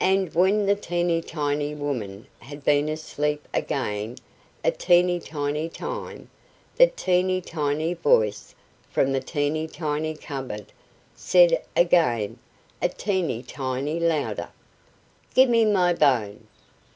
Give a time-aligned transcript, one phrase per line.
[0.00, 4.16] And when the teeny tiny woman had been asleep again
[4.64, 6.28] a teeny tiny time,
[6.74, 8.56] the teeny tiny voice
[8.90, 10.72] from the teeny tiny cupboard
[11.14, 12.40] said again
[12.82, 14.48] a teeny tiny louder
[15.34, 16.48] "GIVE ME MY BONE!"